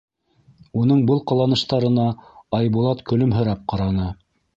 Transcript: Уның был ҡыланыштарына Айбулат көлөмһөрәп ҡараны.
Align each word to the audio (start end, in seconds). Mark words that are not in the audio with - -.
Уның 0.83 1.01
был 1.09 1.19
ҡыланыштарына 1.31 2.05
Айбулат 2.61 3.05
көлөмһөрәп 3.13 3.63
ҡараны. 3.75 4.09